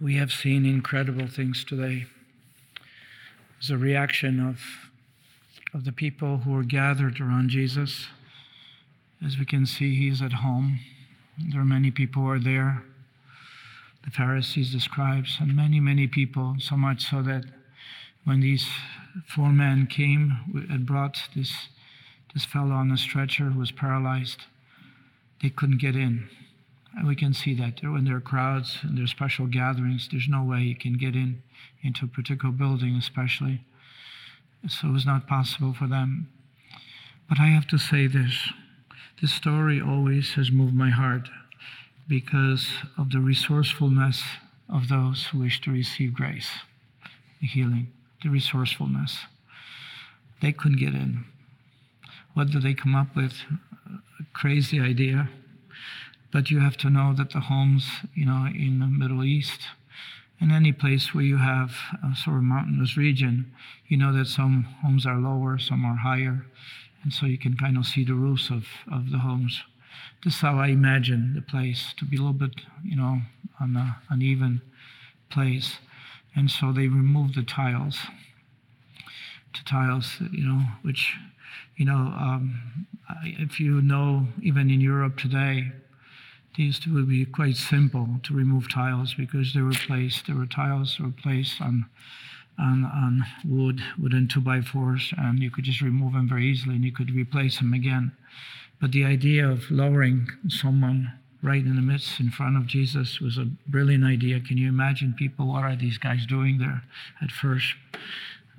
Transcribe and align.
we 0.00 0.16
have 0.16 0.32
seen 0.32 0.64
incredible 0.64 1.26
things 1.26 1.62
today. 1.62 2.06
As 3.60 3.68
a 3.68 3.76
reaction 3.76 4.40
of, 4.40 4.60
of 5.74 5.84
the 5.84 5.92
people 5.92 6.38
who 6.38 6.56
are 6.56 6.62
gathered 6.62 7.20
around 7.20 7.50
Jesus. 7.50 8.06
As 9.24 9.36
we 9.36 9.44
can 9.44 9.66
see, 9.66 9.94
he's 9.94 10.22
at 10.22 10.32
home. 10.32 10.80
There 11.38 11.60
are 11.60 11.66
many 11.66 11.90
people 11.90 12.22
who 12.22 12.30
are 12.30 12.38
there. 12.38 12.82
The 14.04 14.10
Pharisees, 14.10 14.72
the 14.72 14.80
scribes, 14.80 15.36
and 15.38 15.54
many, 15.54 15.80
many 15.80 16.06
people, 16.06 16.56
so 16.58 16.76
much 16.76 17.10
so 17.10 17.20
that 17.22 17.44
when 18.24 18.40
these 18.40 18.66
four 19.26 19.50
men 19.50 19.86
came 19.86 20.38
and 20.70 20.86
brought 20.86 21.28
this, 21.36 21.68
this 22.32 22.46
fellow 22.46 22.72
on 22.72 22.90
a 22.90 22.96
stretcher 22.96 23.50
who 23.50 23.58
was 23.58 23.70
paralyzed, 23.70 24.44
they 25.42 25.50
couldn't 25.50 25.80
get 25.80 25.94
in. 25.94 26.30
And 26.96 27.06
we 27.06 27.14
can 27.14 27.34
see 27.34 27.54
that 27.54 27.82
when 27.82 28.04
there 28.04 28.16
are 28.16 28.20
crowds 28.20 28.78
and 28.82 28.96
there 28.96 29.04
are 29.04 29.08
special 29.08 29.46
gatherings, 29.46 30.08
there's 30.10 30.28
no 30.28 30.42
way 30.42 30.60
you 30.60 30.74
can 30.74 30.94
get 30.94 31.14
in 31.14 31.42
into 31.82 32.04
a 32.04 32.08
particular 32.08 32.52
building, 32.52 32.96
especially. 32.96 33.64
So 34.68 34.88
it 34.88 34.92
was 34.92 35.06
not 35.06 35.26
possible 35.26 35.72
for 35.72 35.86
them. 35.86 36.28
But 37.28 37.38
I 37.38 37.46
have 37.46 37.66
to 37.68 37.78
say 37.78 38.06
this 38.06 38.50
this 39.20 39.34
story 39.34 39.80
always 39.80 40.32
has 40.34 40.50
moved 40.50 40.74
my 40.74 40.88
heart 40.88 41.28
because 42.08 42.68
of 42.96 43.10
the 43.10 43.20
resourcefulness 43.20 44.22
of 44.68 44.88
those 44.88 45.26
who 45.26 45.40
wish 45.40 45.60
to 45.60 45.70
receive 45.70 46.14
grace, 46.14 46.48
the 47.40 47.46
healing, 47.46 47.92
the 48.22 48.30
resourcefulness. 48.30 49.18
They 50.40 50.52
couldn't 50.52 50.78
get 50.78 50.94
in. 50.94 51.26
What 52.32 52.50
did 52.50 52.62
they 52.62 52.72
come 52.72 52.94
up 52.94 53.14
with? 53.14 53.34
A 53.86 54.24
crazy 54.32 54.80
idea 54.80 55.28
but 56.32 56.50
you 56.50 56.60
have 56.60 56.76
to 56.78 56.90
know 56.90 57.12
that 57.16 57.30
the 57.30 57.40
homes, 57.40 57.84
you 58.14 58.24
know, 58.24 58.46
in 58.46 58.78
the 58.78 58.86
Middle 58.86 59.24
East, 59.24 59.60
in 60.40 60.50
any 60.50 60.72
place 60.72 61.14
where 61.14 61.24
you 61.24 61.36
have 61.36 61.72
a 62.02 62.16
sort 62.16 62.36
of 62.36 62.42
mountainous 62.42 62.96
region, 62.96 63.52
you 63.88 63.96
know 63.96 64.12
that 64.12 64.26
some 64.26 64.62
homes 64.82 65.04
are 65.04 65.18
lower, 65.18 65.58
some 65.58 65.84
are 65.84 65.96
higher, 65.96 66.46
and 67.02 67.12
so 67.12 67.26
you 67.26 67.36
can 67.36 67.56
kind 67.56 67.76
of 67.76 67.86
see 67.86 68.04
the 68.04 68.14
roofs 68.14 68.50
of, 68.50 68.66
of 68.90 69.10
the 69.10 69.18
homes. 69.18 69.62
This 70.24 70.34
is 70.34 70.40
how 70.40 70.58
I 70.58 70.68
imagine 70.68 71.34
the 71.34 71.42
place 71.42 71.94
to 71.98 72.04
be 72.04 72.16
a 72.16 72.20
little 72.20 72.32
bit, 72.32 72.54
you 72.84 72.96
know, 72.96 73.20
on 73.60 73.76
an 73.76 73.94
uneven 74.08 74.62
place. 75.30 75.78
And 76.34 76.50
so 76.50 76.72
they 76.72 76.88
removed 76.88 77.34
the 77.34 77.42
tiles, 77.42 77.98
the 79.52 79.60
tiles, 79.66 80.16
you 80.30 80.46
know, 80.46 80.62
which, 80.82 81.16
you 81.76 81.84
know, 81.84 81.92
um, 81.94 82.86
if 83.24 83.58
you 83.58 83.82
know, 83.82 84.28
even 84.42 84.70
in 84.70 84.80
Europe 84.80 85.18
today, 85.18 85.72
these 86.56 86.78
two 86.78 86.94
would 86.94 87.08
be 87.08 87.24
quite 87.24 87.56
simple 87.56 88.20
to 88.24 88.34
remove 88.34 88.72
tiles 88.72 89.14
because 89.14 89.54
they 89.54 89.60
were 89.60 89.72
placed, 89.72 90.26
there 90.26 90.36
were 90.36 90.46
tiles 90.46 90.96
that 90.96 91.04
were 91.04 91.22
placed 91.22 91.60
on, 91.60 91.86
on, 92.58 92.84
on 92.84 93.24
wood, 93.44 93.82
wooden 93.98 94.28
two 94.28 94.40
by 94.40 94.60
fours, 94.60 95.12
and 95.16 95.38
you 95.38 95.50
could 95.50 95.64
just 95.64 95.80
remove 95.80 96.12
them 96.12 96.28
very 96.28 96.46
easily 96.46 96.74
and 96.74 96.84
you 96.84 96.92
could 96.92 97.10
replace 97.10 97.58
them 97.58 97.72
again. 97.72 98.12
But 98.80 98.92
the 98.92 99.04
idea 99.04 99.48
of 99.48 99.70
lowering 99.70 100.28
someone 100.48 101.12
right 101.42 101.64
in 101.64 101.76
the 101.76 101.82
midst 101.82 102.20
in 102.20 102.30
front 102.30 102.56
of 102.56 102.66
Jesus 102.66 103.20
was 103.20 103.38
a 103.38 103.48
brilliant 103.66 104.04
idea. 104.04 104.40
Can 104.40 104.58
you 104.58 104.68
imagine 104.68 105.14
people? 105.16 105.48
What 105.48 105.64
are 105.64 105.76
these 105.76 105.98
guys 105.98 106.26
doing 106.26 106.58
there 106.58 106.82
at 107.22 107.30
first? 107.30 107.74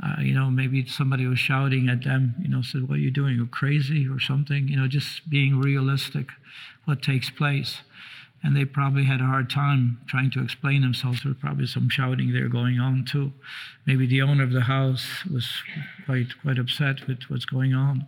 Uh, 0.03 0.20
you 0.20 0.33
know, 0.33 0.50
maybe 0.50 0.86
somebody 0.88 1.28
was 1.28 1.38
shouting 1.38 1.88
at 1.88 2.03
them, 2.03 2.33
you 2.42 2.48
know, 2.48 2.61
said, 2.61 2.88
What 2.88 2.95
are 2.95 3.02
you 3.02 3.11
doing? 3.11 3.36
You're 3.36 3.45
crazy 3.45 4.08
or 4.08 4.20
something. 4.20 4.67
You 4.67 4.78
know, 4.78 4.88
just 4.88 5.30
being 5.30 5.59
realistic, 5.59 6.30
what 6.86 7.02
takes 7.02 7.30
place. 7.30 7.82
And 8.44 8.56
they 8.56 8.66
probably 8.66 9.04
had 9.04 9.22
a 9.22 9.26
hard 9.26 9.50
time 9.50 10.00
trying 10.08 10.32
to 10.32 10.44
explain 10.44 10.82
themselves. 10.82 11.22
There 11.22 11.32
was 11.32 11.40
probably 11.40 11.68
some 11.68 11.90
shouting 11.90 12.34
there 12.34 12.50
going 12.50 12.80
on 12.80 13.06
too. 13.06 13.34
Maybe 13.86 14.08
the 14.08 14.22
owner 14.23 14.44
of 14.44 14.52
the 14.52 14.62
house 14.62 15.23
was 15.32 15.48
quite, 16.06 16.30
quite 16.42 16.58
upset 16.58 17.08
with 17.08 17.23
what's 17.28 17.46
going 17.46 17.73
on. 17.73 18.08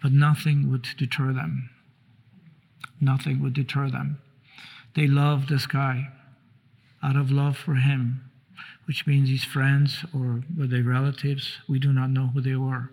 But 0.00 0.12
nothing 0.12 0.70
would 0.70 0.86
deter 0.96 1.32
them. 1.32 1.70
Nothing 3.00 3.42
would 3.42 3.54
deter 3.54 3.90
them. 3.90 4.20
They 4.94 5.08
loved 5.08 5.48
this 5.48 5.66
guy 5.66 6.08
out 7.02 7.16
of 7.16 7.32
love 7.32 7.56
for 7.56 7.74
him 7.74 8.28
which 8.88 9.06
means 9.06 9.28
his 9.28 9.44
friends 9.44 10.06
or 10.14 10.42
were 10.56 10.66
they 10.66 10.80
relatives? 10.80 11.58
We 11.68 11.78
do 11.78 11.92
not 11.92 12.08
know 12.08 12.28
who 12.28 12.40
they 12.40 12.56
were. 12.56 12.90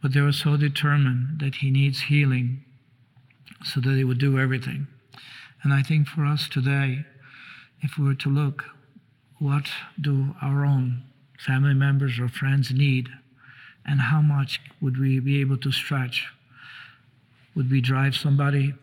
But 0.00 0.14
they 0.14 0.20
were 0.20 0.30
so 0.30 0.56
determined 0.56 1.40
that 1.40 1.56
he 1.56 1.70
needs 1.72 2.02
healing 2.02 2.64
so 3.62 3.80
that 3.80 3.90
they 3.90 4.04
would 4.04 4.18
do 4.18 4.38
everything. 4.38 4.86
And 5.62 5.72
I 5.72 5.82
think 5.82 6.08
for 6.08 6.24
us 6.24 6.48
today, 6.48 7.04
if 7.80 7.98
we 7.98 8.04
were 8.04 8.14
to 8.14 8.28
look, 8.28 8.64
what 9.38 9.68
do 10.00 10.34
our 10.42 10.64
own 10.64 11.02
family 11.38 11.74
members 11.74 12.18
or 12.18 12.28
friends 12.28 12.70
need, 12.70 13.08
and 13.84 14.00
how 14.00 14.22
much 14.22 14.60
would 14.80 14.98
we 14.98 15.20
be 15.20 15.40
able 15.40 15.58
to 15.58 15.72
stretch? 15.72 16.26
Would 17.54 17.70
we 17.70 17.80
drive 17.80 18.16
somebody? 18.16 18.74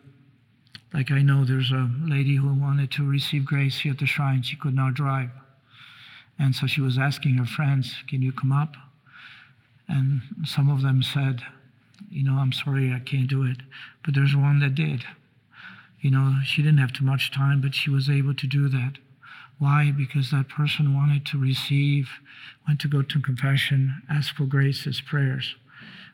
Like 0.92 1.10
I 1.10 1.22
know 1.22 1.44
there's 1.44 1.72
a 1.72 1.90
lady 2.04 2.36
who 2.36 2.52
wanted 2.52 2.90
to 2.92 3.08
receive 3.08 3.44
grace 3.44 3.80
here 3.80 3.92
at 3.92 3.98
the 3.98 4.06
shrine. 4.06 4.42
She 4.42 4.56
could 4.56 4.74
not 4.74 4.94
drive. 4.94 5.30
And 6.38 6.54
so 6.54 6.66
she 6.66 6.80
was 6.80 6.98
asking 6.98 7.34
her 7.36 7.46
friends, 7.46 7.94
Can 8.08 8.22
you 8.22 8.32
come 8.32 8.52
up? 8.52 8.74
And 9.88 10.22
some 10.44 10.68
of 10.70 10.82
them 10.82 11.02
said, 11.02 11.42
You 12.10 12.24
know, 12.24 12.38
I'm 12.38 12.52
sorry, 12.52 12.92
I 12.92 12.98
can't 12.98 13.28
do 13.28 13.44
it. 13.44 13.58
But 14.04 14.14
there's 14.14 14.36
one 14.36 14.60
that 14.60 14.74
did. 14.74 15.04
You 16.00 16.10
know, 16.10 16.38
she 16.44 16.62
didn't 16.62 16.78
have 16.78 16.92
too 16.92 17.04
much 17.04 17.32
time, 17.32 17.60
but 17.60 17.74
she 17.74 17.90
was 17.90 18.10
able 18.10 18.34
to 18.34 18.46
do 18.46 18.68
that. 18.68 18.94
Why? 19.58 19.92
Because 19.96 20.30
that 20.30 20.48
person 20.48 20.94
wanted 20.94 21.24
to 21.26 21.38
receive, 21.38 22.08
went 22.66 22.80
to 22.80 22.88
go 22.88 23.02
to 23.02 23.20
confession, 23.20 24.02
ask 24.10 24.34
for 24.34 24.44
graces, 24.44 25.00
prayers. 25.00 25.54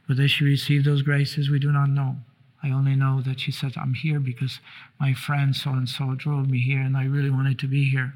Whether 0.06 0.28
she 0.28 0.44
received 0.44 0.84
those 0.84 1.02
graces, 1.02 1.48
we 1.48 1.58
do 1.58 1.72
not 1.72 1.88
know. 1.88 2.16
I 2.62 2.70
only 2.70 2.96
know 2.96 3.22
that 3.22 3.40
she 3.40 3.52
said, 3.52 3.74
I'm 3.76 3.94
here 3.94 4.20
because 4.20 4.60
my 5.00 5.14
friend 5.14 5.54
so 5.54 5.70
and 5.70 5.88
so 5.88 6.14
drove 6.14 6.50
me 6.50 6.60
here 6.60 6.80
and 6.80 6.96
I 6.96 7.04
really 7.04 7.30
wanted 7.30 7.58
to 7.60 7.68
be 7.68 7.88
here 7.88 8.14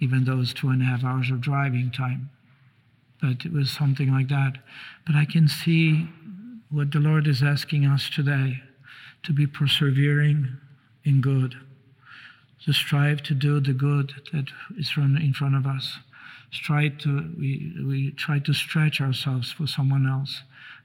even 0.00 0.24
though 0.24 0.44
two 0.44 0.68
and 0.68 0.82
a 0.82 0.84
half 0.84 1.04
hours 1.04 1.30
of 1.30 1.40
driving 1.40 1.90
time. 1.90 2.30
But 3.24 3.46
it 3.46 3.54
was 3.54 3.70
something 3.70 4.12
like 4.12 4.28
that. 4.28 4.58
But 5.06 5.16
I 5.16 5.24
can 5.24 5.48
see 5.48 6.08
what 6.68 6.92
the 6.92 6.98
Lord 6.98 7.26
is 7.26 7.42
asking 7.42 7.86
us 7.86 8.10
today 8.10 8.60
to 9.22 9.32
be 9.32 9.46
persevering 9.46 10.58
in 11.04 11.22
good, 11.22 11.54
to 12.66 12.74
strive 12.74 13.22
to 13.22 13.34
do 13.34 13.60
the 13.60 13.72
good 13.72 14.12
that 14.34 14.48
is 14.76 14.92
in 14.98 15.32
front 15.32 15.54
of 15.54 15.66
us. 15.66 16.00
Strive 16.50 16.98
to, 16.98 17.34
we, 17.38 17.74
we 17.82 18.10
try 18.10 18.40
to 18.40 18.52
stretch 18.52 19.00
ourselves 19.00 19.50
for 19.50 19.66
someone 19.66 20.06
else 20.06 20.42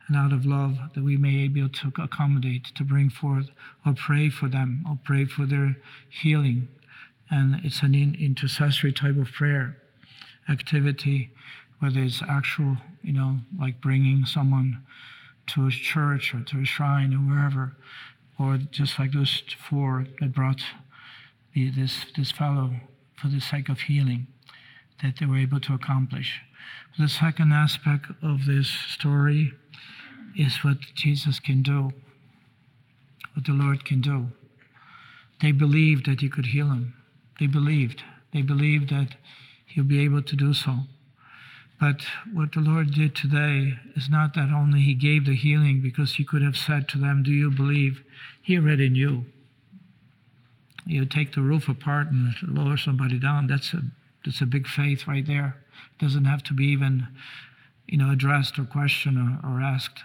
and 0.07 0.15
out 0.15 0.31
of 0.31 0.45
love 0.45 0.77
that 0.95 1.03
we 1.03 1.17
may 1.17 1.49
be 1.49 1.59
able 1.59 1.73
to 1.73 1.91
accommodate, 2.01 2.67
to 2.75 2.85
bring 2.85 3.09
forth, 3.09 3.49
or 3.85 3.93
pray 3.93 4.29
for 4.29 4.47
them, 4.47 4.85
or 4.89 4.97
pray 5.03 5.25
for 5.25 5.45
their 5.45 5.75
healing, 6.07 6.69
and 7.29 7.59
it's 7.65 7.81
an 7.81 7.93
intercessory 7.93 8.93
type 8.93 9.17
of 9.17 9.29
prayer 9.33 9.75
activity, 10.47 11.31
whether 11.79 12.01
it's 12.01 12.21
actual, 12.27 12.77
you 13.01 13.13
know, 13.13 13.37
like 13.57 13.81
bringing 13.81 14.25
someone 14.25 14.83
to 15.47 15.67
a 15.67 15.71
church 15.71 16.33
or 16.33 16.41
to 16.41 16.61
a 16.61 16.65
shrine 16.65 17.13
or 17.13 17.17
wherever, 17.17 17.75
or 18.37 18.57
just 18.57 18.99
like 18.99 19.11
those 19.11 19.43
four 19.57 20.05
that 20.19 20.33
brought 20.33 20.61
the, 21.53 21.69
this 21.71 22.05
this 22.15 22.31
fellow 22.31 22.71
for 23.15 23.27
the 23.27 23.41
sake 23.41 23.69
of 23.69 23.81
healing, 23.81 24.27
that 25.01 25.15
they 25.19 25.25
were 25.25 25.37
able 25.37 25.59
to 25.59 25.73
accomplish. 25.73 26.41
The 26.97 27.09
second 27.09 27.51
aspect 27.53 28.07
of 28.21 28.45
this 28.45 28.67
story 28.67 29.53
is 30.37 30.63
what 30.63 30.77
Jesus 30.95 31.39
can 31.39 31.61
do, 31.63 31.91
what 33.33 33.45
the 33.45 33.53
Lord 33.53 33.85
can 33.85 34.01
do. 34.01 34.27
They 35.41 35.51
believed 35.51 36.05
that 36.05 36.21
He 36.21 36.29
could 36.29 36.47
heal 36.47 36.67
him. 36.67 36.93
They 37.39 37.47
believed. 37.47 38.03
They 38.33 38.41
believed 38.41 38.89
that 38.89 39.15
he'll 39.65 39.85
be 39.85 40.01
able 40.01 40.21
to 40.21 40.35
do 40.35 40.53
so. 40.53 40.79
But 41.79 42.01
what 42.33 42.51
the 42.51 42.59
Lord 42.59 42.91
did 42.91 43.15
today 43.15 43.75
is 43.95 44.09
not 44.09 44.33
that 44.33 44.51
only 44.51 44.81
he 44.81 44.93
gave 44.93 45.25
the 45.25 45.35
healing 45.35 45.81
because 45.81 46.15
he 46.15 46.25
could 46.25 46.41
have 46.41 46.57
said 46.57 46.89
to 46.89 46.97
them, 46.97 47.23
Do 47.23 47.31
you 47.31 47.49
believe? 47.49 48.03
He 48.41 48.57
already 48.57 48.89
knew. 48.89 49.25
You 50.85 51.05
take 51.05 51.33
the 51.33 51.41
roof 51.41 51.69
apart 51.69 52.07
and 52.07 52.33
lower 52.41 52.75
somebody 52.75 53.19
down, 53.19 53.47
that's 53.47 53.73
a 53.73 53.81
that's 54.25 54.41
a 54.41 54.45
big 54.45 54.67
faith 54.67 55.07
right 55.07 55.25
there. 55.25 55.55
It 55.93 56.03
doesn't 56.03 56.25
have 56.25 56.43
to 56.43 56.53
be 56.53 56.65
even, 56.65 57.07
you 57.87 57.97
know, 57.97 58.11
addressed 58.11 58.59
or 58.59 58.65
questioned 58.65 59.17
or, 59.17 59.49
or 59.49 59.61
asked. 59.61 60.03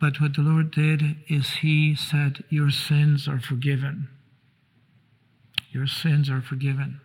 But 0.00 0.20
what 0.20 0.34
the 0.34 0.42
Lord 0.42 0.70
did 0.70 1.16
is 1.28 1.56
he 1.56 1.94
said, 1.94 2.44
Your 2.48 2.70
sins 2.70 3.28
are 3.28 3.40
forgiven. 3.40 4.08
Your 5.70 5.86
sins 5.86 6.28
are 6.28 6.42
forgiven. 6.42 7.00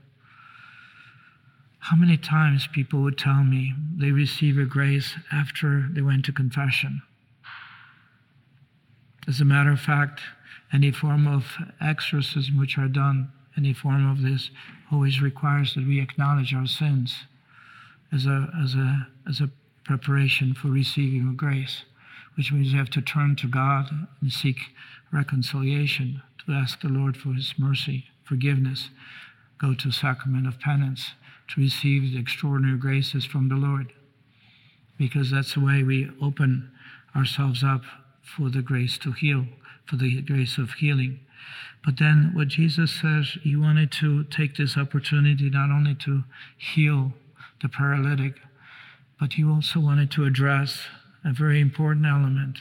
How 1.79 1.95
many 1.95 2.17
times 2.17 2.67
people 2.67 3.01
would 3.01 3.17
tell 3.17 3.43
me 3.43 3.73
they 3.97 4.11
receive 4.11 4.57
a 4.57 4.65
grace 4.65 5.15
after 5.31 5.87
they 5.91 6.01
went 6.01 6.25
to 6.25 6.31
confession? 6.31 7.01
As 9.27 9.39
a 9.39 9.45
matter 9.45 9.71
of 9.71 9.79
fact, 9.79 10.21
any 10.71 10.91
form 10.91 11.27
of 11.27 11.57
exorcism 11.81 12.57
which 12.57 12.77
are 12.77 12.87
done 12.87 13.31
any 13.59 13.73
form 13.73 14.09
of 14.09 14.21
this 14.21 14.51
always 14.89 15.21
requires 15.21 15.73
that 15.75 15.85
we 15.85 15.99
acknowledge 15.99 16.53
our 16.53 16.65
sins 16.65 17.25
as 18.11 18.25
a, 18.25 18.49
as 18.63 18.73
a, 18.73 19.07
as 19.27 19.41
a 19.41 19.49
preparation 19.83 20.53
for 20.53 20.69
receiving 20.69 21.27
a 21.27 21.33
grace, 21.33 21.83
which 22.37 22.53
means 22.53 22.71
we 22.71 22.77
have 22.77 22.89
to 22.91 23.01
turn 23.01 23.35
to 23.35 23.47
God 23.47 24.07
and 24.21 24.31
seek 24.31 24.57
reconciliation, 25.11 26.21
to 26.45 26.53
ask 26.53 26.79
the 26.79 26.87
Lord 26.87 27.17
for 27.17 27.33
His 27.33 27.53
mercy, 27.57 28.05
forgiveness, 28.23 28.89
go 29.57 29.73
to 29.73 29.91
sacrament 29.91 30.47
of 30.47 30.59
penance 30.59 31.11
to 31.50 31.62
receive 31.62 32.04
the 32.04 32.19
extraordinary 32.19 32.78
graces 32.78 33.25
from 33.25 33.50
the 33.50 33.56
Lord, 33.56 33.94
because 34.98 35.31
that's 35.31 35.54
the 35.54 35.62
way 35.62 35.84
we 35.84 36.10
open 36.22 36.72
ourselves 37.16 37.63
up 37.63 37.81
for 38.22 38.50
the 38.50 38.62
grace 38.62 38.98
to 39.00 39.12
heal, 39.12 39.46
for 39.86 39.96
the 39.96 40.22
grace 40.22 40.57
of 40.57 40.74
healing. 40.74 41.19
But 41.84 41.98
then 41.98 42.31
what 42.34 42.50
Jesus 42.50 42.92
says, 42.92 43.38
he 43.42 43.56
wanted 43.56 43.92
to 43.94 44.25
take 44.25 44.57
this 44.57 44.78
opportunity 44.78 45.50
not 45.50 45.72
only 45.72 45.96
to 45.96 46.24
heal 46.57 47.13
the 47.62 47.69
paralytic, 47.69 48.36
but 49.19 49.34
he 49.34 49.44
also 49.44 49.80
wanted 49.80 50.12
to 50.12 50.25
address 50.25 50.84
a 51.25 51.34
very 51.34 51.60
important 51.60 52.06
element 52.06 52.60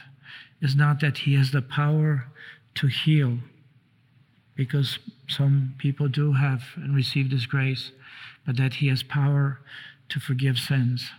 is 0.61 0.75
not 0.75 0.99
that 0.99 1.19
he 1.19 1.35
has 1.35 1.51
the 1.51 1.61
power 1.61 2.27
to 2.75 2.87
heal, 2.87 3.39
because 4.55 4.99
some 5.27 5.75
people 5.77 6.07
do 6.07 6.33
have 6.33 6.63
and 6.75 6.95
receive 6.95 7.29
this 7.29 7.45
grace, 7.45 7.91
but 8.45 8.57
that 8.57 8.75
he 8.75 8.87
has 8.87 9.03
power 9.03 9.59
to 10.09 10.19
forgive 10.19 10.57
sins. 10.57 11.11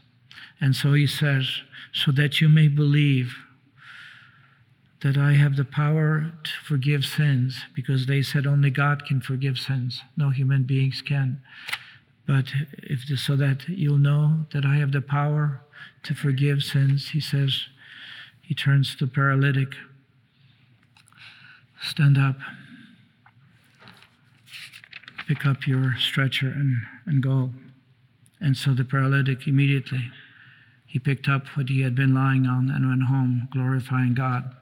And 0.61 0.75
so 0.75 0.93
he 0.95 1.07
says, 1.07 1.63
so 1.93 2.13
that 2.13 2.41
you 2.41 2.49
may 2.49 2.69
believe 2.69 3.35
that 5.03 5.17
I 5.17 5.33
have 5.33 5.57
the 5.57 5.65
power 5.65 6.33
to 6.43 6.51
forgive 6.65 7.05
sins, 7.05 7.61
because 7.75 8.07
they 8.07 8.21
said 8.21 8.47
only 8.47 8.71
God 8.71 9.07
can 9.07 9.21
forgive 9.21 9.59
sins, 9.59 10.03
no 10.17 10.29
human 10.29 10.65
beings 10.65 11.01
can. 11.01 11.41
But 12.27 12.53
if 12.75 13.09
this, 13.09 13.23
so 13.23 13.35
that 13.37 13.67
you'll 13.69 13.97
know 13.97 14.47
that 14.53 14.67
I 14.67 14.77
have 14.77 14.93
the 14.93 15.01
power 15.01 15.63
to 16.03 16.15
forgive 16.15 16.63
sins, 16.63 17.11
he 17.11 17.21
says, 17.21 17.65
he 18.43 18.55
turns 18.55 18.95
to 18.97 19.07
paralytic, 19.07 19.75
stand 21.83 22.19
up, 22.19 22.37
pick 25.31 25.47
up 25.47 25.65
your 25.65 25.95
stretcher 25.97 26.49
and, 26.49 26.79
and 27.07 27.23
go. 27.23 27.51
And 28.41 28.57
so 28.57 28.75
the 28.75 28.85
paralytic 28.85 29.47
immediately, 29.47 30.11
he 30.85 30.99
picked 30.99 31.29
up 31.29 31.47
what 31.55 31.69
he 31.69 31.83
had 31.83 31.95
been 31.95 32.13
lying 32.13 32.47
on 32.47 32.69
and 32.69 32.89
went 32.89 33.05
home, 33.05 33.49
glorifying 33.53 34.13
God. 34.13 34.57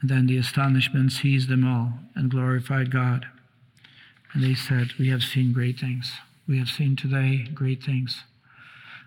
And 0.00 0.08
then 0.08 0.26
the 0.26 0.38
astonishment 0.38 1.12
seized 1.12 1.50
them 1.50 1.66
all 1.66 1.98
and 2.14 2.30
glorified 2.30 2.90
God. 2.90 3.26
And 4.32 4.42
they 4.42 4.54
said, 4.54 4.92
We 4.98 5.10
have 5.10 5.22
seen 5.22 5.52
great 5.52 5.78
things. 5.78 6.10
We 6.48 6.58
have 6.58 6.68
seen 6.68 6.96
today 6.96 7.46
great 7.52 7.82
things. 7.84 8.24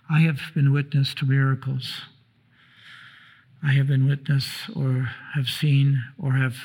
I 0.08 0.20
have 0.20 0.42
been 0.54 0.72
witness 0.72 1.16
to 1.16 1.26
miracles. 1.26 2.02
I 3.64 3.72
have 3.72 3.88
been 3.88 4.08
witness 4.08 4.70
or 4.76 5.10
have 5.34 5.48
seen 5.48 6.04
or 6.22 6.34
have 6.34 6.58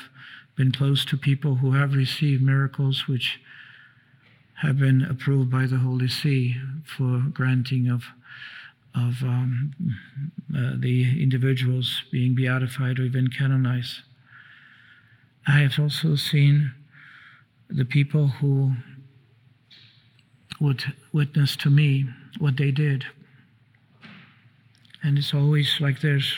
been 0.55 0.71
close 0.71 1.03
to 1.05 1.17
people 1.17 1.55
who 1.55 1.71
have 1.71 1.95
received 1.95 2.43
miracles 2.43 3.07
which 3.07 3.39
have 4.61 4.77
been 4.77 5.01
approved 5.01 5.51
by 5.51 5.65
the 5.65 5.77
Holy 5.77 6.07
See 6.07 6.55
for 6.85 7.23
granting 7.31 7.89
of 7.89 8.03
of 8.95 9.23
um, 9.23 9.73
uh, 10.55 10.73
the 10.77 11.21
individuals 11.21 12.03
being 12.11 12.35
beatified 12.35 12.99
or 12.99 13.03
even 13.03 13.27
canonized. 13.27 14.01
I 15.47 15.59
have 15.59 15.79
also 15.79 16.15
seen 16.15 16.73
the 17.69 17.85
people 17.85 18.27
who 18.27 18.73
would 20.59 20.83
witness 21.11 21.55
to 21.57 21.69
me 21.69 22.05
what 22.39 22.57
they 22.57 22.71
did. 22.71 23.05
And 25.01 25.17
it's 25.17 25.33
always 25.33 25.81
like 25.81 26.01
there's, 26.01 26.33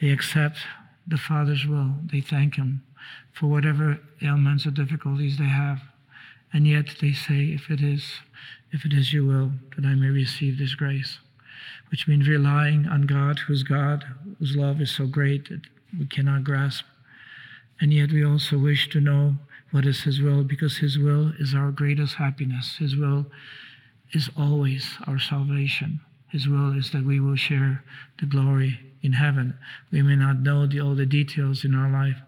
they 0.00 0.10
accept 0.10 0.58
the 1.06 1.16
Father's 1.16 1.66
will. 1.66 1.94
They 2.04 2.20
thank 2.20 2.56
Him 2.56 2.84
for 3.32 3.46
whatever 3.46 3.98
ailments 4.22 4.66
or 4.66 4.70
difficulties 4.70 5.38
they 5.38 5.44
have. 5.44 5.80
And 6.52 6.66
yet 6.66 6.96
they 7.00 7.12
say, 7.12 7.44
if 7.44 7.70
it 7.70 7.80
is, 7.80 8.20
if 8.72 8.84
it 8.84 8.92
is 8.92 9.12
your 9.12 9.24
will, 9.24 9.52
that 9.76 9.84
I 9.84 9.94
may 9.94 10.08
receive 10.08 10.58
this 10.58 10.74
grace. 10.74 11.18
Which 11.90 12.06
means 12.06 12.28
relying 12.28 12.86
on 12.86 13.02
God, 13.02 13.40
who's 13.40 13.62
God, 13.62 14.04
whose 14.38 14.56
love 14.56 14.80
is 14.80 14.90
so 14.90 15.06
great 15.06 15.48
that 15.48 15.62
we 15.98 16.06
cannot 16.06 16.44
grasp. 16.44 16.84
And 17.80 17.92
yet 17.92 18.12
we 18.12 18.24
also 18.24 18.58
wish 18.58 18.88
to 18.90 19.00
know 19.00 19.36
what 19.70 19.86
is 19.86 20.02
His 20.02 20.20
will, 20.20 20.42
because 20.42 20.78
His 20.78 20.98
will 20.98 21.32
is 21.38 21.54
our 21.54 21.70
greatest 21.70 22.14
happiness. 22.14 22.76
His 22.78 22.96
will 22.96 23.26
is 24.12 24.28
always 24.36 24.96
our 25.06 25.18
salvation. 25.18 26.00
His 26.28 26.48
will 26.48 26.76
is 26.76 26.90
that 26.90 27.04
we 27.04 27.20
will 27.20 27.36
share 27.36 27.84
the 28.18 28.26
glory 28.26 28.80
in 29.02 29.14
heaven. 29.14 29.58
We 29.90 30.02
may 30.02 30.16
not 30.16 30.40
know 30.40 30.66
the, 30.66 30.80
all 30.80 30.94
the 30.94 31.06
details 31.06 31.64
in 31.64 31.74
our 31.74 31.90
life, 31.90 32.18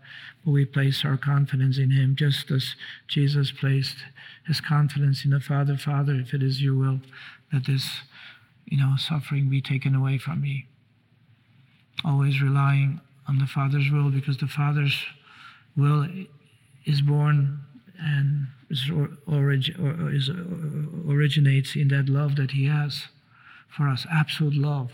but 0.44 0.52
we 0.52 0.64
place 0.64 1.04
our 1.04 1.16
confidence 1.16 1.78
in 1.78 1.90
Him, 1.90 2.16
just 2.16 2.50
as 2.50 2.74
Jesus 3.08 3.52
placed 3.52 3.96
His 4.46 4.60
confidence 4.60 5.24
in 5.24 5.30
the 5.30 5.40
Father. 5.40 5.76
Father, 5.76 6.14
if 6.14 6.34
it 6.34 6.42
is 6.42 6.62
Your 6.62 6.74
will, 6.74 7.00
that 7.52 7.66
this, 7.66 8.00
you 8.66 8.78
know, 8.78 8.94
suffering 8.96 9.48
be 9.50 9.60
taken 9.60 9.94
away 9.94 10.19
from 10.19 10.40
me. 10.40 10.66
Always 12.04 12.40
relying 12.40 13.00
on 13.28 13.38
the 13.38 13.46
Father's 13.46 13.90
will, 13.90 14.10
because 14.10 14.38
the 14.38 14.48
Father's 14.48 15.04
will 15.76 16.08
is 16.84 17.02
born 17.02 17.60
and 18.00 18.48
is 18.68 18.90
or 19.26 19.52
is, 19.52 19.70
originates 21.08 21.76
in 21.76 21.88
that 21.88 22.08
love 22.08 22.36
that 22.36 22.52
He 22.52 22.66
has 22.66 23.06
for 23.76 23.88
us 23.88 24.06
absolute 24.12 24.54
love, 24.54 24.90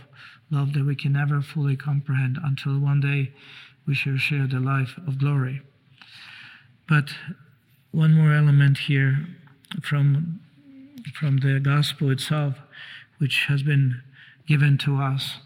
love 0.51 0.73
that 0.73 0.85
we 0.85 0.95
can 0.95 1.13
never 1.13 1.41
fully 1.41 1.77
comprehend 1.77 2.39
until 2.43 2.79
one 2.79 3.01
day 3.01 3.33
we 3.87 3.95
shall 3.95 4.17
share 4.17 4.47
the 4.47 4.61
life 4.61 4.99
of 5.07 5.19
glory. 5.19 5.63
But 6.89 7.11
one 7.91 8.15
more 8.15 8.33
element 8.33 8.79
here 8.79 9.27
from, 9.83 10.41
from 11.15 11.39
the 11.39 11.61
gospel 11.61 12.11
itself, 12.11 12.57
which 13.19 13.47
has 13.49 13.63
been 13.63 14.03
given 14.47 14.79
to 14.79 15.01
us, 15.01 15.39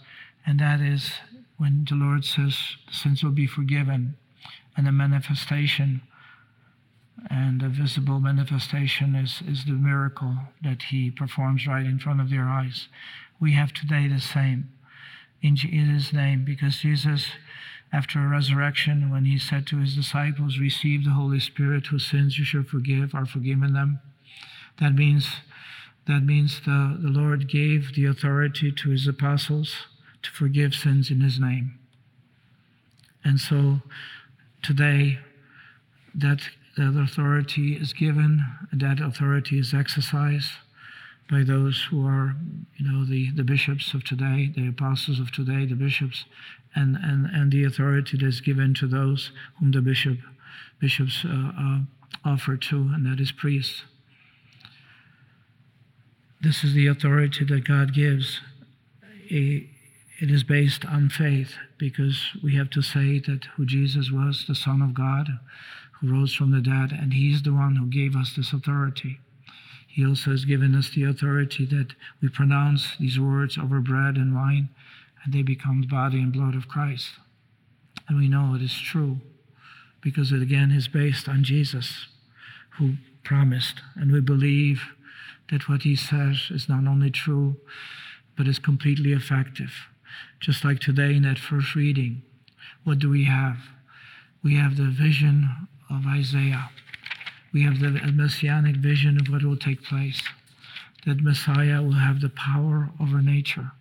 and 0.46 0.60
that 0.60 0.80
is 0.80 1.12
when 1.56 1.86
the 1.88 1.94
Lord 1.94 2.24
says 2.24 2.76
sins 2.90 3.22
will 3.22 3.30
be 3.30 3.46
forgiven, 3.46 4.16
and 4.76 4.86
the 4.86 4.92
manifestation 4.92 6.02
and 7.30 7.60
the 7.60 7.68
visible 7.68 8.20
manifestation 8.20 9.14
is, 9.14 9.42
is 9.46 9.64
the 9.64 9.72
miracle 9.72 10.36
that 10.62 10.82
he 10.90 11.10
performs 11.10 11.66
right 11.66 11.84
in 11.84 11.98
front 11.98 12.20
of 12.20 12.30
their 12.30 12.44
eyes. 12.44 12.88
We 13.40 13.52
have 13.52 13.72
today 13.72 14.08
the 14.08 14.20
same 14.20 14.72
in 15.42 15.56
his 15.56 16.12
name 16.12 16.44
because 16.44 16.78
Jesus, 16.78 17.26
after 17.92 18.20
a 18.20 18.28
resurrection, 18.28 19.10
when 19.10 19.24
he 19.24 19.38
said 19.38 19.66
to 19.68 19.78
his 19.78 19.96
disciples, 19.96 20.58
Receive 20.58 21.04
the 21.04 21.10
Holy 21.10 21.40
Spirit, 21.40 21.86
whose 21.86 22.06
sins 22.06 22.38
you 22.38 22.44
shall 22.44 22.62
forgive 22.62 23.14
are 23.14 23.26
forgiven 23.26 23.72
them. 23.72 24.00
That 24.80 24.94
means 24.94 25.28
that 26.06 26.22
means 26.22 26.60
the, 26.60 26.98
the 27.00 27.08
Lord 27.08 27.48
gave 27.48 27.94
the 27.94 28.06
authority 28.06 28.72
to 28.72 28.90
his 28.90 29.06
apostles 29.06 29.86
to 30.22 30.30
forgive 30.30 30.74
sins 30.74 31.10
in 31.10 31.20
his 31.20 31.38
name. 31.38 31.78
And 33.24 33.38
so 33.38 33.82
today 34.62 35.20
that 36.14 36.40
that 36.76 36.98
authority 36.98 37.74
is 37.74 37.92
given, 37.92 38.44
that 38.72 39.00
authority 39.00 39.58
is 39.58 39.74
exercised 39.74 40.52
by 41.30 41.42
those 41.42 41.86
who 41.90 42.06
are, 42.06 42.34
you 42.76 42.90
know, 42.90 43.04
the, 43.04 43.30
the 43.32 43.44
bishops 43.44 43.94
of 43.94 44.04
today, 44.04 44.52
the 44.54 44.68
apostles 44.68 45.20
of 45.20 45.32
today, 45.32 45.66
the 45.66 45.74
bishops, 45.74 46.24
and, 46.74 46.96
and, 46.96 47.26
and 47.26 47.52
the 47.52 47.64
authority 47.64 48.16
that 48.16 48.26
is 48.26 48.40
given 48.40 48.74
to 48.74 48.86
those 48.86 49.32
whom 49.58 49.72
the 49.72 49.80
bishop 49.80 50.18
bishops 50.80 51.24
uh, 51.24 51.52
uh, 51.58 51.78
offer 52.24 52.56
to, 52.56 52.76
and 52.76 53.06
that 53.06 53.20
is 53.20 53.32
priests. 53.32 53.82
This 56.40 56.64
is 56.64 56.74
the 56.74 56.88
authority 56.88 57.44
that 57.44 57.66
God 57.66 57.94
gives. 57.94 58.40
it 59.30 59.68
is 60.20 60.42
based 60.42 60.84
on 60.84 61.08
faith 61.08 61.54
because 61.78 62.30
we 62.42 62.56
have 62.56 62.70
to 62.70 62.82
say 62.82 63.20
that 63.20 63.44
who 63.56 63.64
Jesus 63.64 64.10
was, 64.10 64.44
the 64.46 64.54
Son 64.54 64.82
of 64.82 64.92
God, 64.92 65.28
who 66.02 66.12
rose 66.12 66.34
from 66.34 66.50
the 66.50 66.60
dead, 66.60 66.92
and 66.92 67.14
He's 67.14 67.42
the 67.42 67.54
one 67.54 67.76
who 67.76 67.86
gave 67.86 68.14
us 68.14 68.34
this 68.36 68.52
authority. 68.52 69.20
He 69.86 70.04
also 70.04 70.32
has 70.32 70.44
given 70.44 70.74
us 70.74 70.90
the 70.90 71.04
authority 71.04 71.64
that 71.66 71.94
we 72.20 72.28
pronounce 72.28 72.96
these 72.98 73.20
words 73.20 73.56
over 73.56 73.80
bread 73.80 74.16
and 74.16 74.34
wine, 74.34 74.68
and 75.24 75.32
they 75.32 75.42
become 75.42 75.80
the 75.80 75.86
body 75.86 76.18
and 76.18 76.32
blood 76.32 76.54
of 76.54 76.68
Christ. 76.68 77.10
And 78.08 78.18
we 78.18 78.28
know 78.28 78.54
it 78.54 78.62
is 78.62 78.76
true 78.76 79.20
because 80.00 80.32
it 80.32 80.42
again 80.42 80.72
is 80.72 80.88
based 80.88 81.28
on 81.28 81.44
Jesus 81.44 82.08
who 82.78 82.94
promised. 83.22 83.80
And 83.94 84.10
we 84.10 84.20
believe 84.20 84.82
that 85.50 85.68
what 85.68 85.82
he 85.82 85.94
says 85.94 86.48
is 86.50 86.68
not 86.68 86.86
only 86.86 87.10
true, 87.10 87.56
but 88.36 88.48
is 88.48 88.58
completely 88.58 89.12
effective. 89.12 89.72
Just 90.40 90.64
like 90.64 90.80
today 90.80 91.14
in 91.14 91.22
that 91.22 91.38
first 91.38 91.74
reading, 91.74 92.22
what 92.84 92.98
do 92.98 93.08
we 93.08 93.24
have? 93.24 93.58
We 94.42 94.56
have 94.56 94.76
the 94.76 94.90
vision 94.90 95.68
of 95.92 96.06
Isaiah. 96.06 96.70
We 97.52 97.62
have 97.64 97.80
the 97.80 97.90
messianic 98.12 98.76
vision 98.76 99.20
of 99.20 99.28
what 99.28 99.44
will 99.44 99.56
take 99.56 99.82
place 99.82 100.22
that 101.04 101.20
Messiah 101.20 101.82
will 101.82 101.92
have 101.92 102.20
the 102.20 102.28
power 102.28 102.90
over 103.00 103.20
nature, 103.20 103.72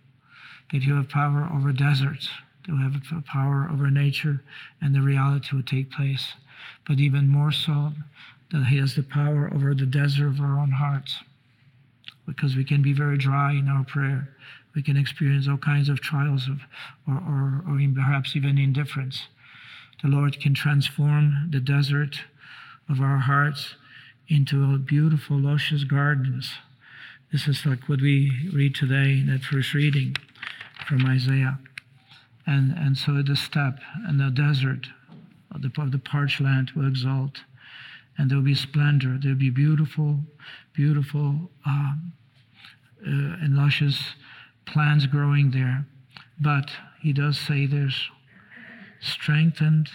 that 0.72 0.82
he'll 0.82 0.96
have 0.96 1.08
power 1.08 1.48
over 1.54 1.72
deserts, 1.72 2.28
that 2.66 2.72
he'll 2.72 2.90
have 2.90 3.24
power 3.26 3.68
over 3.72 3.90
nature, 3.90 4.42
and 4.80 4.94
the 4.94 5.00
reality 5.00 5.54
will 5.54 5.62
take 5.62 5.90
place. 5.90 6.34
But 6.86 6.98
even 6.98 7.28
more 7.28 7.52
so, 7.52 7.92
that 8.50 8.66
he 8.66 8.78
has 8.78 8.94
the 8.94 9.02
power 9.02 9.50
over 9.54 9.74
the 9.74 9.86
desert 9.86 10.26
of 10.26 10.40
our 10.40 10.58
own 10.58 10.72
hearts. 10.72 11.18
Because 12.26 12.56
we 12.56 12.64
can 12.64 12.82
be 12.82 12.92
very 12.92 13.18
dry 13.18 13.52
in 13.52 13.68
our 13.68 13.84
prayer. 13.84 14.28
We 14.74 14.82
can 14.82 14.96
experience 14.96 15.48
all 15.48 15.56
kinds 15.56 15.88
of 15.88 16.00
trials 16.00 16.48
of, 16.48 16.60
or, 17.06 17.14
or, 17.14 17.64
or 17.68 17.80
perhaps 17.94 18.36
even 18.36 18.58
indifference. 18.58 19.28
The 20.02 20.08
Lord 20.08 20.40
can 20.40 20.52
transform 20.52 21.48
the 21.50 21.60
desert 21.60 22.20
of 22.88 23.00
our 23.00 23.18
hearts 23.18 23.76
into 24.28 24.74
a 24.74 24.78
beautiful, 24.78 25.38
luscious 25.38 25.84
gardens. 25.84 26.54
This 27.30 27.46
is 27.46 27.64
like 27.64 27.88
what 27.88 28.00
we 28.00 28.50
read 28.52 28.74
today 28.74 29.12
in 29.12 29.26
that 29.28 29.42
first 29.42 29.74
reading 29.74 30.16
from 30.88 31.06
Isaiah. 31.06 31.58
And, 32.46 32.76
and 32.76 32.98
so 32.98 33.22
the 33.22 33.36
steppe 33.36 33.78
and 34.06 34.18
the 34.18 34.30
desert 34.30 34.88
of 35.54 35.62
the, 35.62 35.70
of 35.80 35.92
the 35.92 35.98
parched 35.98 36.40
land 36.40 36.72
will 36.74 36.88
exalt, 36.88 37.42
and 38.18 38.28
there 38.28 38.38
will 38.38 38.44
be 38.44 38.54
splendor. 38.54 39.18
There 39.20 39.32
will 39.32 39.38
be 39.38 39.50
beautiful, 39.50 40.18
beautiful 40.72 41.50
um, 41.64 42.12
uh, 43.06 43.38
and 43.40 43.56
luscious 43.56 44.14
plants 44.66 45.06
growing 45.06 45.52
there. 45.52 45.86
But 46.40 46.70
he 47.00 47.12
does 47.12 47.38
say 47.38 47.66
there's 47.66 48.10
strengthened 49.02 49.90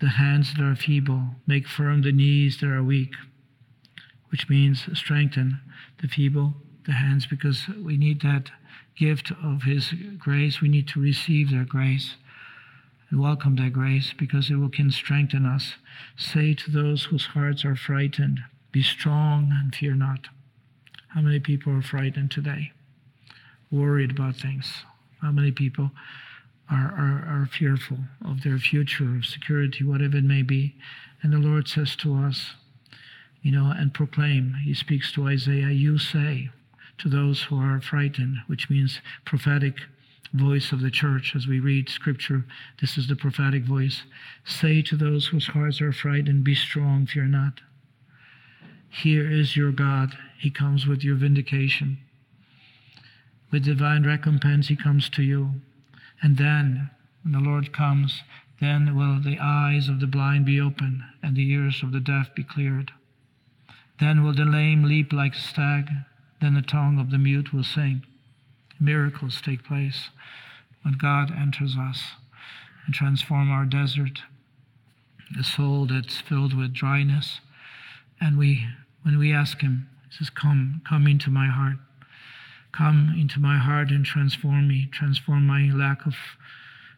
the 0.00 0.10
hands 0.10 0.54
that 0.54 0.62
are 0.62 0.76
feeble, 0.76 1.36
make 1.46 1.66
firm 1.66 2.02
the 2.02 2.12
knees 2.12 2.58
that 2.60 2.68
are 2.68 2.82
weak, 2.82 3.14
which 4.30 4.48
means 4.48 4.88
strengthen 4.98 5.60
the 6.00 6.08
feeble, 6.08 6.54
the 6.86 6.92
hands, 6.92 7.26
because 7.26 7.68
we 7.68 7.96
need 7.96 8.20
that 8.20 8.50
gift 8.96 9.32
of 9.42 9.62
His 9.62 9.92
grace. 10.18 10.60
We 10.60 10.68
need 10.68 10.88
to 10.88 11.00
receive 11.00 11.50
that 11.50 11.68
grace 11.68 12.16
and 13.10 13.20
welcome 13.20 13.56
that 13.56 13.72
grace 13.72 14.12
because 14.18 14.50
it 14.50 14.56
will 14.56 14.68
can 14.68 14.90
strengthen 14.90 15.46
us. 15.46 15.74
Say 16.16 16.54
to 16.54 16.70
those 16.70 17.04
whose 17.04 17.26
hearts 17.26 17.64
are 17.64 17.76
frightened, 17.76 18.40
Be 18.72 18.82
strong 18.82 19.50
and 19.52 19.74
fear 19.74 19.94
not. 19.94 20.26
How 21.08 21.20
many 21.20 21.38
people 21.38 21.72
are 21.74 21.82
frightened 21.82 22.30
today? 22.30 22.72
Worried 23.70 24.10
about 24.10 24.36
things? 24.36 24.84
How 25.20 25.30
many 25.30 25.52
people 25.52 25.92
are, 26.70 26.94
are, 26.96 27.42
are 27.42 27.48
fearful 27.50 27.98
of 28.24 28.42
their 28.42 28.58
future, 28.58 29.16
of 29.16 29.26
security, 29.26 29.84
whatever 29.84 30.16
it 30.16 30.24
may 30.24 30.42
be. 30.42 30.74
And 31.22 31.32
the 31.32 31.38
Lord 31.38 31.68
says 31.68 31.96
to 31.96 32.14
us, 32.14 32.54
you 33.42 33.50
know, 33.52 33.72
and 33.76 33.92
proclaim. 33.92 34.54
He 34.64 34.74
speaks 34.74 35.12
to 35.12 35.26
Isaiah, 35.28 35.70
you 35.70 35.98
say 35.98 36.50
to 36.98 37.08
those 37.08 37.42
who 37.42 37.58
are 37.58 37.80
frightened, 37.80 38.38
which 38.46 38.70
means 38.70 39.00
prophetic 39.24 39.74
voice 40.32 40.72
of 40.72 40.80
the 40.80 40.90
church 40.90 41.34
as 41.34 41.46
we 41.46 41.60
read 41.60 41.88
scripture. 41.88 42.44
This 42.80 42.96
is 42.96 43.08
the 43.08 43.16
prophetic 43.16 43.64
voice. 43.64 44.02
Say 44.44 44.82
to 44.82 44.96
those 44.96 45.26
whose 45.26 45.48
hearts 45.48 45.80
are 45.80 45.92
frightened, 45.92 46.44
be 46.44 46.54
strong, 46.54 47.06
fear 47.06 47.24
not. 47.24 47.60
Here 48.88 49.30
is 49.30 49.56
your 49.56 49.72
God. 49.72 50.16
He 50.38 50.50
comes 50.50 50.86
with 50.86 51.02
your 51.02 51.16
vindication. 51.16 51.98
With 53.50 53.64
divine 53.64 54.04
recompense, 54.04 54.68
he 54.68 54.76
comes 54.76 55.08
to 55.10 55.22
you. 55.22 55.60
And 56.22 56.38
then, 56.38 56.90
when 57.22 57.32
the 57.32 57.40
Lord 57.40 57.72
comes, 57.72 58.22
then 58.60 58.96
will 58.96 59.20
the 59.20 59.38
eyes 59.40 59.88
of 59.88 59.98
the 59.98 60.06
blind 60.06 60.46
be 60.46 60.60
opened 60.60 61.02
and 61.22 61.34
the 61.34 61.50
ears 61.50 61.82
of 61.82 61.90
the 61.90 62.00
deaf 62.00 62.32
be 62.34 62.44
cleared. 62.44 62.92
Then 63.98 64.22
will 64.22 64.34
the 64.34 64.44
lame 64.44 64.84
leap 64.84 65.12
like 65.12 65.34
a 65.34 65.40
stag, 65.40 65.88
then 66.40 66.54
the 66.54 66.62
tongue 66.62 66.98
of 66.98 67.10
the 67.10 67.18
mute 67.18 67.52
will 67.52 67.64
sing. 67.64 68.06
Miracles 68.80 69.40
take 69.40 69.64
place 69.64 70.10
when 70.82 70.94
God 70.94 71.32
enters 71.32 71.76
us 71.76 72.02
and 72.86 72.94
transform 72.94 73.50
our 73.50 73.64
desert, 73.64 74.22
the 75.36 75.44
soul 75.44 75.86
that's 75.86 76.20
filled 76.20 76.54
with 76.54 76.72
dryness. 76.72 77.40
And 78.20 78.38
we, 78.38 78.66
when 79.02 79.18
we 79.18 79.32
ask 79.32 79.60
Him, 79.60 79.88
He 80.08 80.16
says, 80.16 80.30
Come, 80.30 80.82
come 80.88 81.06
into 81.06 81.30
my 81.30 81.46
heart. 81.46 81.78
Come 82.72 83.14
into 83.20 83.38
my 83.38 83.58
heart 83.58 83.90
and 83.90 84.04
transform 84.04 84.66
me, 84.66 84.88
transform 84.90 85.46
my 85.46 85.70
lack 85.74 86.06
of 86.06 86.14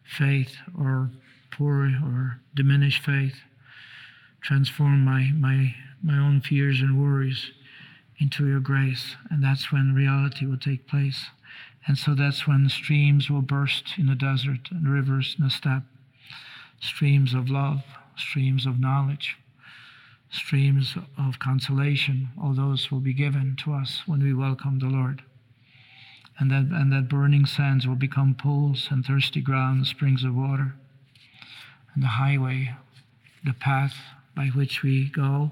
faith 0.05 0.55
or 0.77 1.11
poor 1.51 1.87
or 2.01 2.39
diminished 2.55 3.03
faith, 3.03 3.35
transform 4.41 5.03
my, 5.03 5.31
my, 5.35 5.75
my 6.01 6.17
own 6.17 6.39
fears 6.39 6.79
and 6.79 7.01
worries 7.01 7.51
into 8.19 8.47
your 8.47 8.61
grace. 8.61 9.15
And 9.29 9.43
that's 9.43 9.69
when 9.69 9.93
reality 9.93 10.45
will 10.45 10.57
take 10.57 10.87
place. 10.87 11.25
And 11.87 11.97
so 11.97 12.15
that's 12.15 12.47
when 12.47 12.69
streams 12.69 13.29
will 13.29 13.41
burst 13.41 13.97
in 13.97 14.07
the 14.07 14.15
desert 14.15 14.69
and 14.71 14.87
rivers 14.87 15.35
in 15.37 15.43
the 15.43 15.51
steppe. 15.51 15.83
Streams 16.79 17.33
of 17.33 17.49
love, 17.49 17.83
streams 18.15 18.65
of 18.65 18.79
knowledge, 18.79 19.37
streams 20.29 20.95
of 21.17 21.39
consolation. 21.39 22.29
All 22.41 22.53
those 22.53 22.91
will 22.91 23.01
be 23.01 23.13
given 23.13 23.57
to 23.65 23.73
us 23.73 24.03
when 24.05 24.23
we 24.23 24.33
welcome 24.33 24.79
the 24.79 24.87
Lord 24.87 25.21
and 26.37 26.51
that, 26.51 26.67
and 26.71 26.91
that 26.91 27.07
burning 27.07 27.45
sands 27.45 27.87
will 27.87 27.95
become 27.95 28.35
pools 28.35 28.87
and 28.91 29.05
thirsty 29.05 29.41
ground, 29.41 29.87
springs 29.87 30.23
of 30.23 30.35
water. 30.35 30.75
And 31.93 32.03
the 32.03 32.07
highway, 32.07 32.75
the 33.43 33.53
path 33.53 33.95
by 34.35 34.47
which 34.47 34.83
we 34.83 35.09
go, 35.09 35.51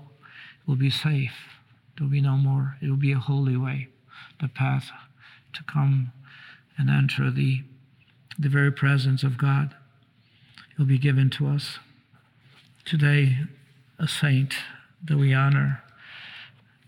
will 0.67 0.75
be 0.75 0.89
safe. 0.89 1.35
There 1.97 2.05
will 2.05 2.11
be 2.11 2.21
no 2.21 2.35
more. 2.35 2.77
It 2.81 2.89
will 2.89 2.97
be 2.97 3.13
a 3.13 3.19
holy 3.19 3.55
way, 3.55 3.89
the 4.41 4.47
path 4.47 4.89
to 5.53 5.63
come 5.63 6.11
and 6.77 6.89
enter 6.89 7.31
the, 7.31 7.63
the 8.37 8.49
very 8.49 8.71
presence 8.71 9.23
of 9.23 9.37
God. 9.37 9.75
It 10.71 10.79
will 10.79 10.85
be 10.85 10.97
given 10.97 11.29
to 11.31 11.47
us. 11.47 11.79
Today, 12.83 13.37
a 13.99 14.07
saint 14.07 14.55
that 15.05 15.17
we 15.17 15.33
honor 15.33 15.83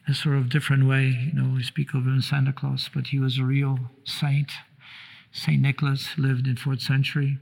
a 0.07 0.13
sort 0.13 0.37
of 0.37 0.49
different 0.49 0.87
way. 0.87 1.05
You 1.07 1.33
know, 1.33 1.55
we 1.55 1.63
speak 1.63 1.93
of 1.93 2.03
him 2.03 2.17
as 2.17 2.25
Santa 2.25 2.53
Claus, 2.53 2.89
but 2.93 3.07
he 3.07 3.19
was 3.19 3.37
a 3.37 3.43
real 3.43 3.79
saint. 4.03 4.51
Saint 5.31 5.61
Nicholas 5.61 6.17
lived 6.17 6.47
in 6.47 6.55
fourth 6.55 6.81
century. 6.81 7.39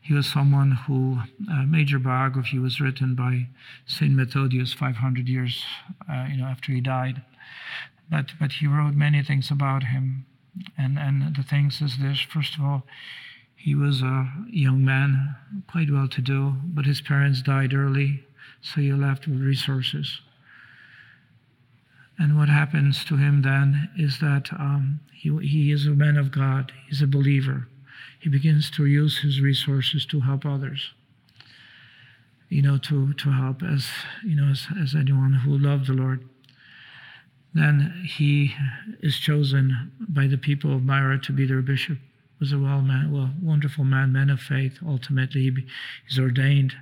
He 0.00 0.14
was 0.14 0.26
someone 0.26 0.72
who 0.86 1.20
a 1.50 1.66
major 1.66 1.98
biography 1.98 2.58
was 2.58 2.80
written 2.80 3.14
by 3.14 3.48
Saint 3.86 4.12
Methodius 4.12 4.72
500 4.72 5.28
years, 5.28 5.64
uh, 6.08 6.26
you 6.30 6.36
know, 6.36 6.46
after 6.46 6.72
he 6.72 6.80
died. 6.80 7.22
But 8.08 8.26
but 8.38 8.52
he 8.52 8.68
wrote 8.68 8.94
many 8.94 9.22
things 9.22 9.50
about 9.50 9.84
him, 9.84 10.26
and 10.78 10.96
and 10.96 11.34
the 11.34 11.42
things 11.42 11.82
is 11.82 11.98
this. 11.98 12.20
First 12.20 12.54
of 12.54 12.62
all, 12.62 12.84
he 13.56 13.74
was 13.74 14.00
a 14.00 14.30
young 14.48 14.84
man, 14.84 15.34
quite 15.68 15.90
well 15.90 16.06
to 16.06 16.22
do, 16.22 16.54
but 16.64 16.86
his 16.86 17.00
parents 17.00 17.42
died 17.42 17.74
early, 17.74 18.24
so 18.60 18.80
he 18.80 18.92
left 18.92 19.26
with 19.26 19.40
resources. 19.40 20.20
And 22.18 22.38
what 22.38 22.48
happens 22.48 23.04
to 23.06 23.16
him 23.16 23.42
then 23.42 23.90
is 23.98 24.20
that 24.20 24.50
um, 24.52 25.00
he, 25.12 25.36
he 25.38 25.70
is 25.70 25.86
a 25.86 25.90
man 25.90 26.16
of 26.16 26.30
God, 26.30 26.72
he's 26.88 27.02
a 27.02 27.06
believer. 27.06 27.68
He 28.20 28.30
begins 28.30 28.70
to 28.72 28.86
use 28.86 29.18
his 29.18 29.40
resources 29.40 30.06
to 30.06 30.20
help 30.20 30.46
others. 30.46 30.92
You 32.48 32.62
know, 32.62 32.78
to, 32.78 33.12
to 33.12 33.30
help 33.30 33.62
as 33.62 33.88
you 34.24 34.36
know, 34.36 34.50
as, 34.50 34.66
as 34.80 34.94
anyone 34.94 35.32
who 35.32 35.58
loved 35.58 35.88
the 35.88 35.92
Lord. 35.92 36.28
Then 37.54 38.04
he 38.06 38.54
is 39.00 39.16
chosen 39.18 39.92
by 40.08 40.26
the 40.26 40.38
people 40.38 40.74
of 40.74 40.82
Myra 40.82 41.18
to 41.22 41.32
be 41.32 41.46
their 41.46 41.62
bishop. 41.62 41.98
Was 42.38 42.52
a 42.52 42.58
well 42.58 42.82
man, 42.82 43.12
well, 43.12 43.32
wonderful 43.42 43.84
man, 43.84 44.12
man 44.12 44.30
of 44.30 44.40
faith. 44.40 44.78
Ultimately, 44.86 45.42
he 45.42 45.66
is 46.08 46.18
ordained, 46.18 46.74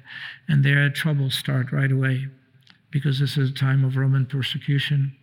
and 0.49 0.65
there 0.65 0.91
troubles 0.91 1.35
start 1.35 1.71
right 1.71 1.93
away, 1.93 2.27
because 2.91 3.21
this 3.21 3.37
is 3.37 3.51
a 3.51 3.55
time 3.55 3.85
of 3.85 3.97
Roman 3.97 4.27
persecution 4.27 5.17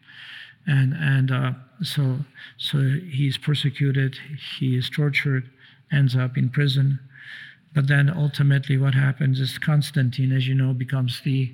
and 0.68 0.94
and 0.94 1.32
uh, 1.32 1.52
so 1.84 2.20
so 2.58 2.78
he's 3.10 3.38
persecuted, 3.38 4.18
he 4.60 4.78
is 4.78 4.90
tortured, 4.90 5.50
ends 5.92 6.16
up 6.16 6.38
in 6.38 6.50
prison. 6.50 7.00
But 7.74 7.88
then 7.88 8.10
ultimately, 8.10 8.78
what 8.78 8.94
happens 8.94 9.40
is 9.40 9.58
Constantine, 9.58 10.32
as 10.34 10.48
you 10.48 10.56
know, 10.56 10.74
becomes 10.74 11.22
the 11.24 11.54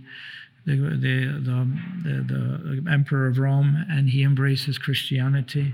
the, 0.65 0.75
the, 0.75 1.71
the, 2.03 2.81
the, 2.83 2.91
emperor 2.91 3.27
of 3.27 3.39
Rome, 3.39 3.85
and 3.89 4.09
he 4.09 4.23
embraces 4.23 4.77
Christianity. 4.77 5.73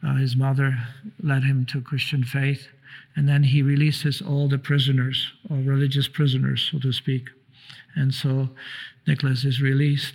Uh, 0.00 0.14
his 0.14 0.36
mother 0.36 0.78
led 1.20 1.42
him 1.42 1.66
to 1.66 1.80
Christian 1.80 2.22
faith, 2.22 2.68
and 3.16 3.28
then 3.28 3.42
he 3.42 3.62
releases 3.62 4.22
all 4.22 4.48
the 4.48 4.58
prisoners, 4.58 5.32
or 5.50 5.56
religious 5.56 6.06
prisoners, 6.06 6.68
so 6.70 6.78
to 6.78 6.92
speak. 6.92 7.30
And 7.96 8.14
so 8.14 8.48
Nicholas 9.08 9.44
is 9.44 9.60
released 9.60 10.14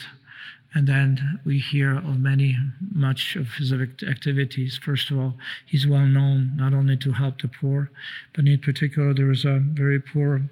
and 0.78 0.86
then 0.86 1.40
we 1.44 1.58
hear 1.58 1.98
of 1.98 2.20
many, 2.20 2.56
much 2.94 3.36
of 3.36 3.48
his 3.54 3.74
activities. 3.74 4.78
First 4.78 5.10
of 5.10 5.18
all, 5.18 5.34
he's 5.66 5.88
well 5.88 6.06
known 6.06 6.56
not 6.56 6.72
only 6.72 6.96
to 6.98 7.14
help 7.14 7.42
the 7.42 7.48
poor, 7.48 7.90
but 8.36 8.46
in 8.46 8.60
particular, 8.60 9.12
there 9.12 9.26
was 9.26 9.44
a 9.44 9.58
very 9.60 10.00
poor 10.00 10.52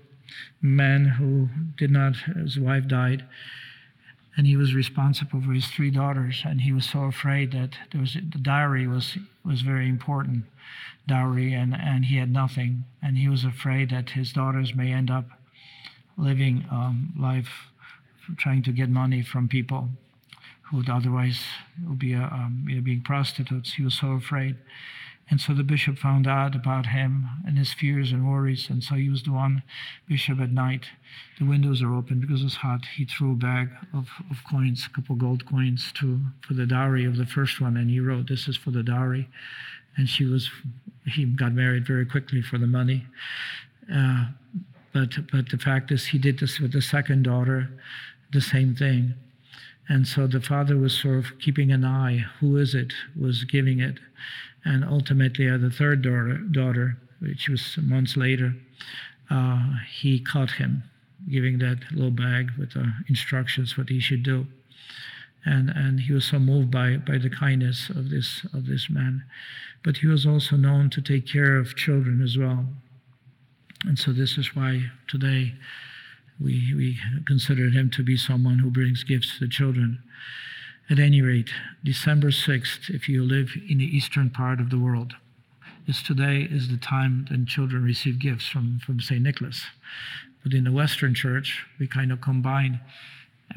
man 0.63 1.05
who 1.05 1.50
did 1.77 1.91
not, 1.91 2.15
his 2.15 2.58
wife 2.58 2.88
died, 2.88 3.24
and 4.36 4.48
he 4.48 4.58
was 4.58 4.74
responsible 4.74 5.44
for 5.44 5.53
his 5.53 5.67
three 5.67 5.91
daughters. 5.91 6.41
And 6.44 6.62
he 6.62 6.72
was 6.72 6.89
so 6.89 7.03
afraid 7.03 7.51
that 7.51 7.77
there 7.91 8.01
was 8.01 8.15
the 8.15 8.39
dowry 8.39 8.88
was 8.88 9.20
was 9.46 9.62
very 9.62 9.88
important, 9.88 10.46
dowry, 11.08 11.53
and 11.53 11.75
and 11.75 12.05
he 12.05 12.17
had 12.17 12.32
nothing, 12.32 12.86
and 13.00 13.15
he 13.15 13.29
was 13.29 13.46
afraid 13.46 13.91
that 13.91 14.10
his 14.10 14.34
daughters 14.34 14.74
may 14.74 14.91
end 14.91 15.12
up 15.12 15.27
living 16.17 16.65
um, 16.72 17.13
life 17.15 17.70
trying 18.38 18.63
to 18.63 18.72
get 18.72 18.89
money 18.89 19.22
from 19.22 19.48
people 19.48 19.89
who 20.69 20.77
would 20.77 20.89
otherwise 20.89 21.41
be 21.98 22.15
um, 22.15 22.65
you 22.67 22.75
know, 22.75 22.81
being 22.81 23.01
prostitutes. 23.01 23.74
He 23.74 23.84
was 23.84 23.93
so 23.93 24.12
afraid. 24.12 24.55
And 25.29 25.41
so 25.41 25.53
the 25.53 25.63
bishop 25.63 25.98
found 25.98 26.27
out 26.27 26.55
about 26.55 26.86
him 26.86 27.27
and 27.48 27.57
his 27.57 27.74
fears 27.74 28.12
and 28.12 28.29
worries. 28.29 28.69
And 28.69 28.84
so 28.84 28.93
he 28.93 29.10
was 29.10 29.24
the 29.24 29.31
one 29.31 29.63
bishop 30.07 30.39
at 30.39 30.51
night. 30.51 30.86
The 31.39 31.45
windows 31.45 31.81
are 31.81 31.95
open 31.95 32.19
because 32.19 32.43
it's 32.43 32.55
hot. 32.55 32.81
He 32.95 33.05
threw 33.05 33.31
a 33.31 33.36
bag 33.36 33.69
of, 33.93 34.07
of 34.29 34.38
coins, 34.50 34.88
a 34.88 34.93
couple 34.95 35.15
gold 35.15 35.45
coins 35.48 35.91
to 35.95 36.19
for 36.41 36.53
the 36.53 36.67
dowry 36.67 37.05
of 37.05 37.17
the 37.17 37.25
first 37.25 37.60
one. 37.60 37.75
And 37.75 37.89
he 37.89 38.00
wrote, 38.00 38.27
This 38.27 38.48
is 38.48 38.55
for 38.55 38.69
the 38.69 38.84
dowry. 38.84 39.27
And 39.98 40.07
she 40.07 40.25
was, 40.25 40.50
he 41.07 41.25
got 41.25 41.53
married 41.53 41.88
very 41.88 42.05
quickly 42.05 42.43
for 42.43 42.60
the 42.60 42.67
money. 42.67 43.05
Uh, 43.91 44.25
but, 44.93 45.10
but 45.31 45.50
the 45.50 45.57
fact 45.57 45.91
is, 45.91 46.05
he 46.05 46.19
did 46.19 46.39
this 46.39 46.60
with 46.60 46.72
the 46.72 46.81
second 46.81 47.24
daughter, 47.24 47.69
the 48.31 48.41
same 48.41 48.75
thing. 48.75 49.15
And 49.88 50.08
so 50.08 50.27
the 50.27 50.42
father 50.42 50.77
was 50.77 50.98
sort 50.98 51.18
of 51.20 51.39
keeping 51.39 51.72
an 51.72 51.86
eye. 51.86 52.25
Who 52.39 52.58
is 52.58 52.74
it? 52.74 52.94
Was 53.20 53.44
giving 53.44 53.80
it. 53.80 54.00
And 54.63 54.84
ultimately, 54.84 55.48
uh, 55.48 55.58
the 55.58 55.70
third 55.70 56.01
daughter, 56.01 56.38
daughter, 56.38 56.98
which 57.20 57.48
was 57.48 57.77
months 57.77 58.18
later, 58.18 58.56
uh, 59.30 59.74
he 59.92 60.20
caught 60.20 60.51
him 60.51 60.84
giving 61.30 61.60
that 61.60 61.80
little 61.92 62.12
bag 62.12 62.51
with 62.58 62.74
the 62.74 62.94
instructions 63.08 63.77
what 63.77 63.89
he 63.89 64.00
should 64.00 64.24
do. 64.24 64.48
And, 65.46 65.70
and 65.70 66.00
he 66.00 66.13
was 66.13 66.25
so 66.25 66.39
moved 66.39 66.72
by, 66.72 66.98
by 66.98 67.20
the 67.20 67.30
kindness 67.30 67.89
of 67.89 68.10
this, 68.10 68.46
of 68.54 68.65
this 68.65 68.89
man. 68.89 69.24
But 69.84 69.98
he 69.98 70.08
was 70.08 70.25
also 70.25 70.56
known 70.56 70.89
to 70.92 71.01
take 71.01 71.27
care 71.27 71.58
of 71.58 71.75
children 71.75 72.22
as 72.22 72.38
well. 72.38 72.65
And 73.86 74.00
so 74.00 74.12
this 74.12 74.38
is 74.38 74.56
why 74.56 74.89
today 75.08 75.54
we, 76.39 76.74
we 76.75 77.00
consider 77.25 77.70
him 77.70 77.89
to 77.92 78.04
be 78.04 78.18
someone 78.18 78.60
who 78.60 78.70
brings 78.70 79.04
gifts 79.04 79.39
to 79.39 79.48
children. 79.48 80.00
At 80.89 81.00
any 81.00 81.22
rate, 81.22 81.50
December 81.84 82.30
6th, 82.30 82.89
if 82.89 83.10
you 83.10 83.24
live 83.24 83.51
in 83.68 83.80
the 83.80 83.98
eastern 83.98 84.30
part 84.30 84.60
of 84.60 84.70
the 84.70 84.80
world, 84.80 85.15
is 85.88 86.01
today 86.01 86.48
is 86.50 86.70
the 86.70 86.77
time 86.77 87.25
when 87.30 87.46
children 87.46 87.84
receive 87.84 88.20
gifts 88.20 88.48
from, 88.48 88.80
from 88.86 89.00
St. 89.00 89.22
Nicholas. 89.22 89.65
But 90.44 90.54
in 90.54 90.63
the 90.63 90.72
Western 90.72 91.13
Church, 91.13 91.65
we 91.80 91.88
kind 91.88 92.12
of 92.12 92.22
combine 92.22 92.80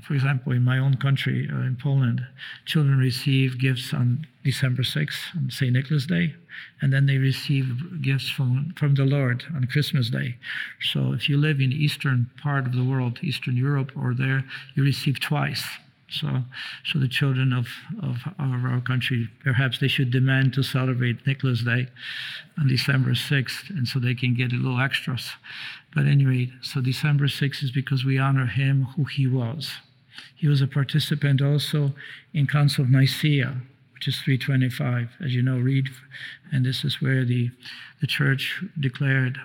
for 0.02 0.14
example, 0.14 0.52
in 0.52 0.62
my 0.62 0.78
own 0.78 0.96
country, 0.96 1.48
uh, 1.52 1.60
in 1.60 1.76
Poland, 1.76 2.26
children 2.64 2.98
receive 2.98 3.58
gifts 3.58 3.92
on 3.92 4.26
December 4.44 4.82
6th, 4.82 5.36
on 5.36 5.50
St. 5.50 5.72
Nicholas 5.72 6.06
Day, 6.06 6.34
and 6.80 6.92
then 6.92 7.06
they 7.06 7.18
receive 7.18 8.02
gifts 8.02 8.28
from, 8.28 8.72
from 8.76 8.94
the 8.94 9.04
Lord 9.04 9.44
on 9.54 9.64
Christmas 9.64 10.10
Day. 10.10 10.36
So 10.80 11.12
if 11.12 11.28
you 11.28 11.36
live 11.36 11.60
in 11.60 11.72
eastern 11.72 12.30
part 12.42 12.66
of 12.66 12.74
the 12.74 12.84
world, 12.84 13.18
Eastern 13.22 13.56
Europe 13.56 13.92
or 13.96 14.14
there, 14.14 14.44
you 14.74 14.82
receive 14.82 15.20
twice. 15.20 15.64
So, 16.10 16.42
so 16.84 16.98
the 16.98 17.08
children 17.08 17.52
of, 17.52 17.68
of, 18.02 18.16
of 18.38 18.64
our 18.64 18.80
country, 18.80 19.28
perhaps 19.44 19.78
they 19.78 19.88
should 19.88 20.10
demand 20.10 20.54
to 20.54 20.62
celebrate 20.62 21.26
Nicholas 21.26 21.62
Day 21.62 21.88
on 22.58 22.66
December 22.66 23.10
6th, 23.10 23.68
and 23.70 23.86
so 23.86 23.98
they 23.98 24.14
can 24.14 24.34
get 24.34 24.52
a 24.52 24.56
little 24.56 24.80
extras. 24.80 25.30
But 25.94 26.06
anyway, 26.06 26.50
so 26.62 26.80
December 26.80 27.26
6th 27.26 27.62
is 27.62 27.70
because 27.70 28.04
we 28.04 28.18
honor 28.18 28.46
him 28.46 28.84
who 28.96 29.04
he 29.04 29.26
was. 29.26 29.70
He 30.34 30.48
was 30.48 30.62
a 30.62 30.66
participant 30.66 31.42
also 31.42 31.92
in 32.32 32.46
Council 32.46 32.84
of 32.84 32.90
Nicaea, 32.90 33.60
which 33.92 34.08
is 34.08 34.20
325, 34.20 35.10
as 35.22 35.34
you 35.34 35.42
know, 35.42 35.58
read, 35.58 35.88
and 36.50 36.64
this 36.64 36.84
is 36.84 37.02
where 37.02 37.24
the, 37.24 37.50
the 38.00 38.06
church 38.06 38.62
declared, 38.80 39.38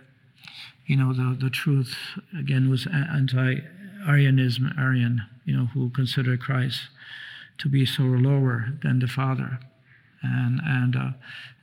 you 0.86 0.96
know, 0.96 1.14
the, 1.14 1.38
the 1.40 1.50
truth, 1.50 1.96
again, 2.38 2.70
was 2.70 2.88
anti 2.88 3.60
Arianism, 4.08 4.74
Arian, 4.78 5.24
you 5.46 5.56
know, 5.56 5.66
who 5.68 5.90
considered 5.90 6.42
Christ 6.42 6.82
to 7.60 7.70
be 7.70 7.86
so 7.86 8.04
lower 8.04 8.68
than 8.82 9.00
the 9.00 9.08
Father. 9.08 9.60
And, 10.22 10.62
and 10.64 10.96
uh, 10.96 11.12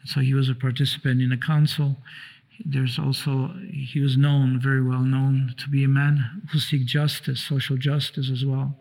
so 0.04 0.20
he 0.20 0.34
was 0.34 0.48
a 0.48 0.54
participant 0.54 1.20
in 1.20 1.32
a 1.32 1.36
council. 1.38 1.96
There's 2.64 2.98
also, 2.98 3.54
he 3.70 4.00
was 4.00 4.18
known, 4.18 4.60
very 4.60 4.82
well 4.82 5.00
known, 5.00 5.54
to 5.58 5.68
be 5.68 5.82
a 5.82 5.88
man 5.88 6.42
who 6.52 6.58
seek 6.58 6.84
justice, 6.84 7.40
social 7.40 7.78
justice 7.78 8.30
as 8.30 8.44
well. 8.44 8.76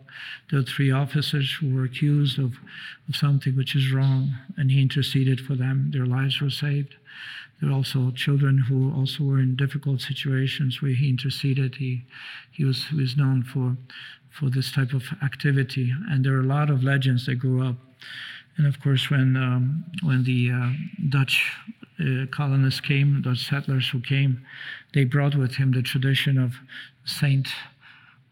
There 0.50 0.60
were 0.60 0.66
three 0.66 0.90
officers 0.90 1.56
who 1.58 1.74
were 1.74 1.84
accused 1.84 2.38
of, 2.38 2.58
of 3.08 3.16
something 3.16 3.56
which 3.56 3.74
is 3.74 3.90
wrong, 3.90 4.34
and 4.58 4.70
he 4.70 4.82
interceded 4.82 5.40
for 5.40 5.54
them. 5.54 5.90
Their 5.92 6.04
lives 6.04 6.40
were 6.42 6.50
saved. 6.50 6.96
There 7.60 7.68
were 7.68 7.76
also 7.76 8.10
children 8.12 8.58
who 8.58 8.92
also 8.94 9.24
were 9.24 9.38
in 9.38 9.54
difficult 9.54 10.00
situations 10.00 10.80
where 10.80 10.92
he 10.92 11.10
interceded. 11.10 11.76
He, 11.76 12.04
he, 12.50 12.64
was, 12.64 12.86
he 12.86 12.96
was 12.96 13.16
known 13.16 13.42
for, 13.42 13.76
for 14.30 14.48
this 14.48 14.72
type 14.72 14.94
of 14.94 15.04
activity. 15.22 15.92
And 16.08 16.24
there 16.24 16.34
are 16.34 16.40
a 16.40 16.44
lot 16.44 16.70
of 16.70 16.82
legends 16.82 17.26
that 17.26 17.36
grew 17.36 17.66
up. 17.66 17.76
And 18.56 18.66
of 18.66 18.80
course, 18.80 19.10
when, 19.10 19.36
um, 19.36 19.84
when 20.02 20.24
the 20.24 20.50
uh, 20.50 20.72
Dutch 21.10 21.52
uh, 22.00 22.26
colonists 22.30 22.80
came, 22.80 23.22
Dutch 23.22 23.46
settlers 23.46 23.90
who 23.90 24.00
came, 24.00 24.44
they 24.94 25.04
brought 25.04 25.34
with 25.34 25.56
him 25.56 25.72
the 25.72 25.82
tradition 25.82 26.38
of 26.38 26.54
Saint, 27.04 27.48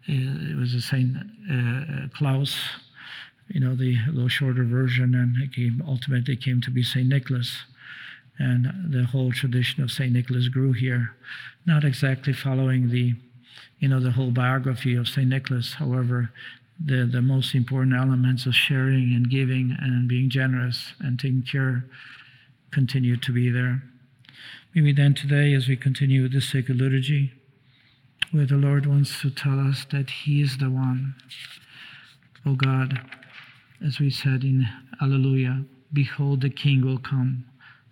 uh, 0.09 0.13
it 0.13 0.57
was 0.57 0.75
a 0.75 0.81
Saint 0.81 1.17
uh, 1.51 2.09
Klaus, 2.17 2.59
you 3.49 3.61
know, 3.61 3.75
the 3.75 3.97
little 4.09 4.29
shorter 4.29 4.65
version, 4.65 5.15
and 5.15 5.37
it 5.43 5.55
came, 5.55 5.83
ultimately 5.87 6.37
came 6.37 6.61
to 6.63 6.71
be 6.71 6.83
Saint 6.83 7.09
Nicholas 7.09 7.65
and 8.39 8.93
the 8.93 9.05
whole 9.05 9.33
tradition 9.33 9.83
of 9.83 9.91
St. 9.91 10.13
Nicholas 10.13 10.49
grew 10.49 10.73
here, 10.73 11.17
not 11.67 11.85
exactly 11.85 12.33
following 12.33 12.91
the, 12.91 13.15
you 13.81 13.89
know, 13.89 14.01
the 14.01 14.13
whole 14.13 14.31
biography 14.31 14.95
of 14.95 15.09
St. 15.09 15.29
Nicholas. 15.29 15.75
However, 15.75 16.31
the, 16.83 17.09
the 17.11 17.23
most 17.23 17.55
important 17.55 17.97
elements 17.97 18.47
of 18.47 18.55
sharing 18.55 19.13
and 19.15 19.29
giving 19.29 19.77
and 19.81 20.09
being 20.09 20.31
generous 20.31 20.93
and 21.01 21.19
taking 21.19 21.43
care 21.43 21.85
continue 22.71 23.17
to 23.17 23.33
be 23.33 23.51
there. 23.51 23.83
Maybe 24.75 24.93
then 24.93 25.15
today, 25.15 25.55
as 25.55 25.67
we 25.67 25.77
continue 25.77 26.23
with 26.23 26.33
the 26.33 26.41
sacred 26.41 26.79
liturgy, 26.79 27.33
where 28.31 28.47
the 28.47 28.57
Lord 28.57 28.87
wants 28.87 29.21
to 29.23 29.31
tell 29.31 29.59
us 29.59 29.87
that 29.91 30.11
He 30.11 30.43
is 30.43 30.59
the 30.59 30.71
one. 30.71 31.15
O 32.47 32.55
God, 32.55 33.01
as 33.85 33.99
we 33.99 34.11
said 34.11 34.45
in 34.45 34.69
Alleluia, 35.01 35.65
behold, 35.93 36.43
the 36.43 36.51
King 36.51 36.85
will 36.85 36.99
come 36.99 37.47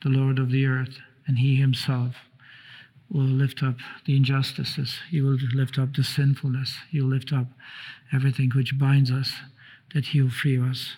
the 0.07 0.13
Lord 0.13 0.39
of 0.39 0.53
the 0.53 0.67
earth, 0.67 1.01
and 1.27 1.39
he 1.39 1.57
himself 1.57 2.15
will 3.11 3.23
lift 3.23 3.61
up 3.61 3.75
the 4.05 4.17
injustices. 4.17 5.01
He 5.11 5.21
will 5.21 5.37
lift 5.53 5.81
up 5.81 5.97
the 5.97 6.05
sinfulness. 6.05 6.77
He 6.93 7.01
will 7.01 7.09
lift 7.09 7.33
up 7.33 7.49
everything 8.13 8.53
which 8.55 8.79
binds 8.79 9.11
us, 9.11 9.33
that 9.95 10.07
he 10.07 10.23
will 10.23 10.31
free 10.31 10.61
us. 10.61 10.97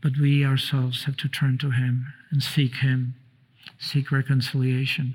But 0.00 0.18
we 0.20 0.44
ourselves 0.44 1.04
have 1.04 1.16
to 1.18 1.28
turn 1.28 1.58
to 1.58 1.70
him 1.70 2.12
and 2.32 2.42
seek 2.42 2.76
him, 2.76 3.14
seek 3.78 4.10
reconciliation, 4.10 5.14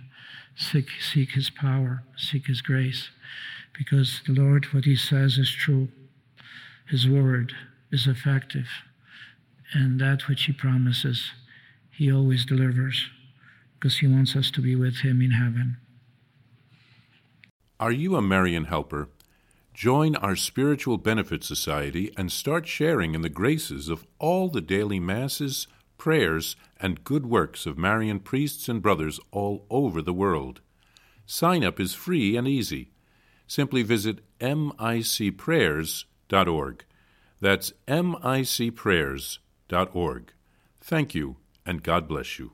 seek, 0.55 0.87
seek 1.01 1.31
his 1.31 1.49
power, 1.49 2.03
seek 2.15 2.47
his 2.47 2.61
grace. 2.61 3.09
Because 3.77 4.21
the 4.25 4.33
Lord, 4.33 4.73
what 4.73 4.85
he 4.85 4.95
says 4.95 5.37
is 5.37 5.51
true. 5.51 5.89
His 6.87 7.09
word 7.09 7.53
is 7.91 8.07
effective. 8.07 8.69
And 9.73 9.99
that 9.99 10.29
which 10.29 10.43
he 10.45 10.53
promises, 10.53 11.31
he 11.91 12.09
always 12.09 12.45
delivers 12.45 13.09
because 13.83 13.97
He 13.97 14.07
wants 14.07 14.33
us 14.37 14.49
to 14.51 14.61
be 14.61 14.77
with 14.77 15.01
Him 15.01 15.21
in 15.21 15.31
heaven. 15.31 15.75
Are 17.81 17.91
you 17.91 18.15
a 18.15 18.21
Marian 18.21 18.63
helper? 18.65 19.09
Join 19.73 20.15
our 20.15 20.37
Spiritual 20.37 20.97
Benefit 20.97 21.43
Society 21.43 22.13
and 22.15 22.31
start 22.31 22.65
sharing 22.65 23.13
in 23.13 23.23
the 23.23 23.29
graces 23.29 23.89
of 23.89 24.07
all 24.19 24.47
the 24.47 24.61
daily 24.61 25.01
masses, 25.01 25.67
prayers, 25.97 26.55
and 26.79 27.03
good 27.03 27.25
works 27.25 27.65
of 27.65 27.77
Marian 27.77 28.21
priests 28.21 28.69
and 28.69 28.81
brothers 28.81 29.19
all 29.31 29.65
over 29.69 30.01
the 30.01 30.13
world. 30.13 30.61
Sign 31.25 31.65
up 31.65 31.77
is 31.77 31.93
free 31.93 32.37
and 32.37 32.47
easy. 32.47 32.91
Simply 33.47 33.83
visit 33.83 34.19
micprayers.org. 34.39 36.85
That's 37.41 37.73
micprayers.org. 37.89 40.33
Thank 40.79 41.15
you, 41.15 41.35
and 41.65 41.83
God 41.83 42.07
bless 42.07 42.39
you 42.39 42.53